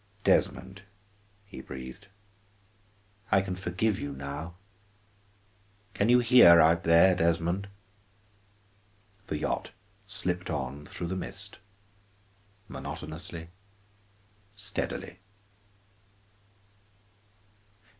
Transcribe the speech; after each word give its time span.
"Desmond," 0.23 0.81
he 1.45 1.61
breathed, 1.61 2.07
"I 3.31 3.43
can 3.43 3.55
forgive 3.55 3.99
you, 3.99 4.13
now. 4.13 4.55
Can 5.93 6.09
you 6.09 6.17
hear 6.21 6.59
out 6.59 6.85
there, 6.85 7.13
Desmond?" 7.13 7.67
The 9.27 9.37
yacht 9.37 9.69
slipped 10.07 10.49
on 10.49 10.87
through 10.87 11.05
the 11.05 11.15
mist, 11.15 11.59
monotonously, 12.67 13.49
steadily. 14.55 15.19